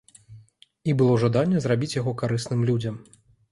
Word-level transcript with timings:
І 0.91 0.95
было 1.01 1.19
жаданне 1.25 1.61
зрабіць 1.67 1.93
яго 2.01 2.17
карысным 2.25 2.67
людзям. 2.73 3.01